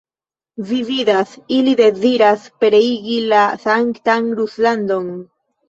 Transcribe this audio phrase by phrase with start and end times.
[0.69, 5.11] Vi vidas, ili deziras pereigi la sanktan Ruslandon!